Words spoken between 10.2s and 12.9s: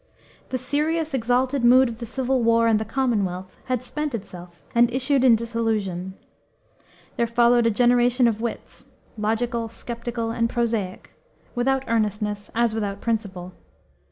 and prosaic, without earnestness, as